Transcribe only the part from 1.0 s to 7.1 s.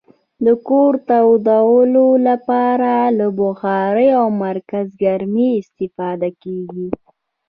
تودولو لپاره له بخارۍ او مرکزګرمي استفاده کیږي.